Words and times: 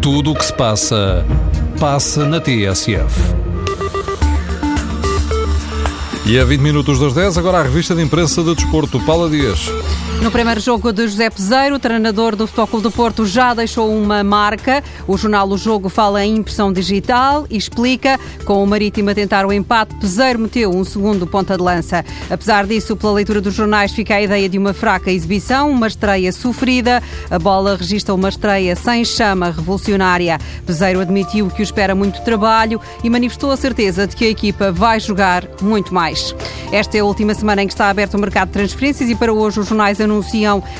Tudo 0.00 0.32
o 0.32 0.34
que 0.34 0.44
se 0.44 0.52
passa, 0.52 1.24
passa 1.78 2.24
na 2.24 2.40
TSF. 2.40 3.34
E 6.24 6.38
a 6.38 6.44
20 6.44 6.60
minutos 6.60 7.00
das 7.00 7.14
10, 7.14 7.38
agora 7.38 7.58
a 7.58 7.62
revista 7.62 7.94
de 7.94 8.02
imprensa 8.02 8.42
de 8.42 8.54
desporto. 8.54 9.00
Paula 9.00 9.28
Dias. 9.30 9.70
No 10.20 10.32
primeiro 10.32 10.60
jogo 10.60 10.92
de 10.92 11.06
José 11.06 11.30
Peseiro, 11.30 11.76
o 11.76 11.78
treinador 11.78 12.34
do 12.34 12.46
Futebol 12.46 12.66
Clube 12.66 12.82
do 12.82 12.90
Porto 12.90 13.24
já 13.24 13.54
deixou 13.54 13.88
uma 13.90 14.24
marca. 14.24 14.82
O 15.06 15.16
jornal 15.16 15.48
O 15.48 15.56
Jogo 15.56 15.88
fala 15.88 16.24
em 16.24 16.38
impressão 16.38 16.72
digital 16.72 17.46
e 17.48 17.56
explica, 17.56 18.18
com 18.44 18.62
o 18.62 18.66
Marítimo 18.66 19.08
a 19.10 19.14
tentar 19.14 19.46
o 19.46 19.52
empate, 19.52 19.94
Peseiro 19.94 20.40
meteu 20.40 20.70
um 20.70 20.84
segundo 20.84 21.24
ponta 21.24 21.56
de 21.56 21.62
lança. 21.62 22.04
Apesar 22.28 22.66
disso, 22.66 22.96
pela 22.96 23.12
leitura 23.12 23.40
dos 23.40 23.54
jornais, 23.54 23.92
fica 23.92 24.16
a 24.16 24.22
ideia 24.22 24.48
de 24.48 24.58
uma 24.58 24.74
fraca 24.74 25.10
exibição, 25.10 25.70
uma 25.70 25.86
estreia 25.86 26.32
sofrida. 26.32 27.00
A 27.30 27.38
bola 27.38 27.76
registra 27.76 28.12
uma 28.12 28.28
estreia 28.28 28.74
sem 28.74 29.04
chama 29.04 29.50
revolucionária. 29.50 30.38
Peseiro 30.66 31.00
admitiu 31.00 31.48
que 31.48 31.62
o 31.62 31.64
espera 31.64 31.94
muito 31.94 32.22
trabalho 32.22 32.80
e 33.04 33.08
manifestou 33.08 33.52
a 33.52 33.56
certeza 33.56 34.06
de 34.06 34.16
que 34.16 34.24
a 34.24 34.30
equipa 34.30 34.72
vai 34.72 34.98
jogar 34.98 35.44
muito 35.62 35.94
mais. 35.94 36.34
Esta 36.72 36.98
é 36.98 37.00
a 37.00 37.04
última 37.04 37.34
semana 37.34 37.62
em 37.62 37.66
que 37.66 37.72
está 37.72 37.88
aberto 37.88 38.14
o 38.14 38.18
mercado 38.18 38.48
de 38.48 38.54
transferências 38.54 39.08
e 39.08 39.14
para 39.14 39.32
hoje 39.32 39.60
os 39.60 39.66
jornais 39.68 40.00
anunciam 40.00 40.07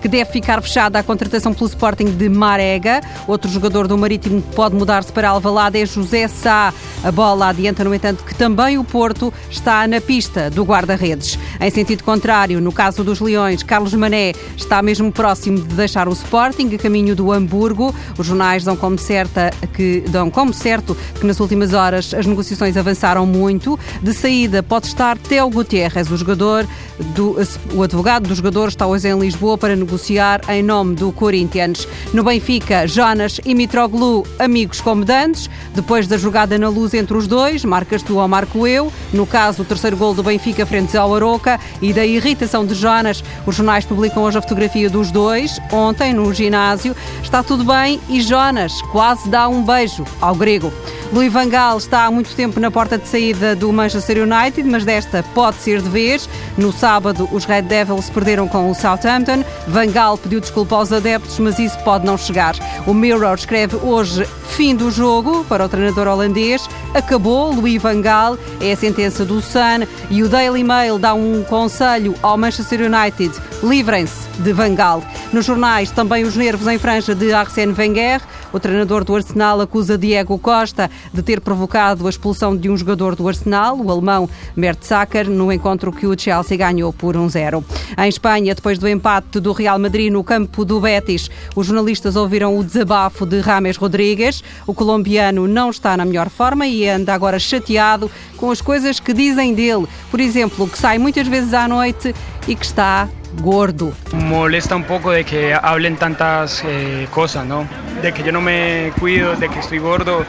que 0.00 0.08
deve 0.08 0.30
ficar 0.30 0.60
fechada 0.62 0.98
a 0.98 1.02
contratação 1.02 1.52
pelo 1.52 1.66
Sporting 1.66 2.06
de 2.16 2.28
Marega. 2.28 3.00
Outro 3.26 3.50
jogador 3.50 3.86
do 3.86 3.96
Marítimo 3.96 4.40
que 4.42 4.54
pode 4.54 4.74
mudar-se 4.74 5.12
para 5.12 5.28
Alvalade 5.28 5.78
é 5.78 5.86
José 5.86 6.28
Sá. 6.28 6.72
A 7.02 7.10
bola 7.10 7.48
adianta, 7.48 7.82
no 7.82 7.94
entanto, 7.94 8.24
que 8.24 8.34
também 8.34 8.76
o 8.76 8.84
Porto 8.84 9.32
está 9.50 9.88
na 9.88 10.00
pista 10.00 10.50
do 10.50 10.64
guarda-redes. 10.64 11.38
Em 11.58 11.70
sentido 11.70 12.04
contrário, 12.04 12.60
no 12.60 12.70
caso 12.70 13.02
dos 13.02 13.20
Leões, 13.20 13.62
Carlos 13.62 13.94
Mané 13.94 14.32
está 14.54 14.82
mesmo 14.82 15.10
próximo 15.10 15.58
de 15.60 15.74
deixar 15.74 16.08
o 16.08 16.12
Sporting, 16.12 16.74
a 16.74 16.78
caminho 16.78 17.16
do 17.16 17.32
Hamburgo. 17.32 17.94
Os 18.18 18.26
jornais 18.26 18.64
dão 18.64 18.76
como, 18.76 18.98
certa 18.98 19.50
que, 19.72 20.04
dão 20.08 20.30
como 20.30 20.52
certo 20.52 20.94
que 21.18 21.26
nas 21.26 21.40
últimas 21.40 21.72
horas 21.72 22.12
as 22.12 22.26
negociações 22.26 22.76
avançaram 22.76 23.24
muito. 23.24 23.78
De 24.02 24.12
saída 24.12 24.62
pode 24.62 24.88
estar 24.88 25.16
Teo 25.16 25.48
Gutierrez, 25.48 26.10
o 26.10 26.16
jogador 26.18 26.66
do, 27.14 27.36
o 27.74 27.82
advogado 27.82 28.28
do 28.28 28.34
jogador 28.34 28.68
está 28.68 28.86
hoje 28.86 29.08
em 29.08 29.18
Lisboa 29.18 29.56
para 29.56 29.74
negociar 29.74 30.42
em 30.50 30.62
nome 30.62 30.94
do 30.94 31.10
Corinthians. 31.12 31.88
No 32.12 32.22
Benfica, 32.22 32.86
Jonas 32.86 33.40
e 33.44 33.54
Mitroglou, 33.54 34.26
amigos 34.38 34.82
como 34.82 35.02
dantes. 35.02 35.48
Depois 35.74 36.06
da 36.06 36.18
jogada 36.18 36.58
na 36.58 36.68
luz 36.68 36.89
entre 36.94 37.16
os 37.16 37.26
dois, 37.26 37.64
marcas 37.64 38.02
tu 38.02 38.18
ou 38.18 38.28
marco 38.28 38.66
eu. 38.66 38.92
No 39.12 39.26
caso, 39.26 39.62
o 39.62 39.64
terceiro 39.64 39.96
gol 39.96 40.14
do 40.14 40.22
Benfica 40.22 40.66
frente 40.66 40.96
ao 40.96 41.14
Aroca 41.14 41.58
e 41.80 41.92
da 41.92 42.04
irritação 42.04 42.64
de 42.64 42.74
Jonas, 42.74 43.22
os 43.46 43.54
jornais 43.54 43.84
publicam 43.84 44.22
hoje 44.22 44.38
a 44.38 44.42
fotografia 44.42 44.88
dos 44.88 45.10
dois. 45.10 45.58
Ontem, 45.72 46.12
no 46.12 46.32
ginásio, 46.32 46.94
está 47.22 47.42
tudo 47.42 47.64
bem 47.64 48.00
e 48.08 48.20
Jonas 48.20 48.80
quase 48.92 49.28
dá 49.28 49.48
um 49.48 49.62
beijo 49.62 50.04
ao 50.20 50.34
grego. 50.34 50.72
Louis 51.12 51.32
Van 51.32 51.48
Gaal 51.48 51.78
está 51.78 52.04
há 52.04 52.10
muito 52.10 52.34
tempo 52.36 52.60
na 52.60 52.70
porta 52.70 52.96
de 52.96 53.08
saída 53.08 53.56
do 53.56 53.72
Manchester 53.72 54.18
United, 54.18 54.62
mas 54.62 54.84
desta 54.84 55.24
pode 55.34 55.56
ser 55.56 55.82
de 55.82 55.88
vez. 55.88 56.28
No 56.56 56.72
sábado, 56.72 57.28
os 57.32 57.44
Red 57.44 57.62
Devils 57.62 58.08
perderam 58.08 58.46
com 58.46 58.70
o 58.70 58.74
Southampton. 58.74 59.42
Van 59.66 59.90
Gaal 59.90 60.16
pediu 60.16 60.40
desculpa 60.40 60.76
aos 60.76 60.92
adeptos, 60.92 61.38
mas 61.40 61.58
isso 61.58 61.76
pode 61.80 62.06
não 62.06 62.16
chegar. 62.16 62.54
O 62.86 62.94
Mirror 62.94 63.34
escreve 63.34 63.76
hoje 63.76 64.24
fim 64.50 64.74
do 64.74 64.90
jogo 64.90 65.44
para 65.48 65.64
o 65.64 65.68
treinador 65.68 66.06
holandês. 66.06 66.68
Acabou, 66.92 67.54
Louis 67.54 67.80
Van 67.80 68.00
Gaal, 68.00 68.36
é 68.60 68.72
a 68.72 68.76
sentença 68.76 69.24
do 69.24 69.40
Sun 69.40 69.86
e 70.10 70.24
o 70.24 70.28
Daily 70.28 70.64
Mail 70.64 70.98
dá 70.98 71.14
um 71.14 71.44
conselho 71.44 72.16
ao 72.20 72.36
Manchester 72.36 72.80
United. 72.80 73.32
Livrem-se 73.62 74.28
de 74.40 74.52
Van 74.52 74.74
Gaal. 74.74 75.02
Nos 75.32 75.44
jornais, 75.44 75.92
também 75.92 76.24
os 76.24 76.34
nervos 76.34 76.66
em 76.66 76.78
franja 76.78 77.14
de 77.14 77.32
Arsène 77.32 77.74
Wenger. 77.78 78.20
O 78.52 78.58
treinador 78.58 79.04
do 79.04 79.14
Arsenal 79.14 79.60
acusa 79.60 79.96
Diego 79.96 80.36
Costa 80.36 80.90
de 81.14 81.22
ter 81.22 81.40
provocado 81.40 82.06
a 82.06 82.10
expulsão 82.10 82.56
de 82.56 82.68
um 82.68 82.76
jogador 82.76 83.14
do 83.14 83.28
Arsenal, 83.28 83.78
o 83.78 83.90
alemão 83.92 84.28
Mertesacker, 84.56 85.30
no 85.30 85.52
encontro 85.52 85.92
que 85.92 86.06
o 86.06 86.18
Chelsea 86.18 86.56
ganhou 86.56 86.92
por 86.92 87.14
1-0. 87.14 87.62
Em 87.96 88.08
Espanha, 88.08 88.54
depois 88.54 88.78
do 88.78 88.88
empate 88.88 89.38
do 89.38 89.52
Real 89.52 89.78
Madrid 89.78 90.10
no 90.10 90.24
campo 90.24 90.64
do 90.64 90.80
Betis, 90.80 91.30
os 91.54 91.66
jornalistas 91.66 92.16
ouviram 92.16 92.58
o 92.58 92.64
desabafo 92.64 93.24
de 93.24 93.38
Rames 93.38 93.76
Rodrigues. 93.76 94.42
O 94.66 94.74
colombiano 94.74 95.46
não 95.46 95.70
está 95.70 95.96
na 95.96 96.04
melhor 96.04 96.28
forma 96.28 96.66
e 96.66 96.79
anda 96.86 97.14
agora 97.14 97.38
chateado 97.38 98.10
com 98.36 98.50
as 98.50 98.60
coisas 98.60 99.00
que 99.00 99.12
dizem 99.12 99.54
dele. 99.54 99.86
Por 100.10 100.20
exemplo, 100.20 100.68
que 100.68 100.78
sai 100.78 100.98
muitas 100.98 101.26
vezes 101.26 101.54
à 101.54 101.68
noite 101.68 102.14
e 102.46 102.54
que 102.54 102.64
está 102.64 103.08
gordo. 103.40 103.92
Molesta 104.12 104.74
un 104.76 104.84
poco 104.84 105.10
de 105.10 105.24
que 105.24 105.52
hablen 105.52 105.96
tantas 105.96 106.62
eh, 106.64 107.06
cosas, 107.10 107.46
¿no? 107.46 107.66
De 108.02 108.12
que 108.12 108.22
yo 108.22 108.32
no 108.32 108.40
me 108.40 108.92
cuido, 108.98 109.36
de 109.36 109.48
que 109.48 109.60
estoy 109.60 109.78
gordo. 109.78 110.24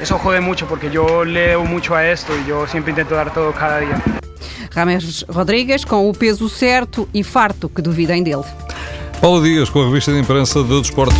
Eso 0.00 0.18
jode 0.18 0.40
mucho 0.40 0.66
porque 0.66 0.90
yo 0.90 1.24
leo 1.24 1.64
mucho 1.64 1.94
a 1.94 2.06
esto 2.06 2.32
y 2.36 2.48
yo 2.48 2.66
siempre 2.66 2.90
intento 2.90 3.14
dar 3.14 3.32
todo 3.32 3.52
cada 3.52 3.80
día. 3.80 4.02
Rames 4.74 5.24
Rodrigues 5.28 5.84
com 5.84 6.08
o 6.08 6.12
peso 6.12 6.48
certo 6.48 7.08
e 7.14 7.22
farto 7.22 7.68
que 7.68 7.80
duvidem 7.80 8.22
dele. 8.22 8.44
Paulo 9.20 9.42
Dias 9.42 9.70
com 9.70 9.82
a 9.82 9.86
revista 9.86 10.12
de 10.12 10.20
imprensa 10.20 10.62
do 10.62 10.82
Desporto. 10.82 11.16